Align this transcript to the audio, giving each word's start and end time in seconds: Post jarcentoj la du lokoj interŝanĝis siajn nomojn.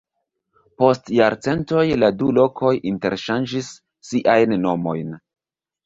Post 0.81 1.11
jarcentoj 1.17 1.83
la 2.05 2.11
du 2.23 2.31
lokoj 2.39 2.73
interŝanĝis 2.95 3.73
siajn 4.13 4.61
nomojn. 4.67 5.19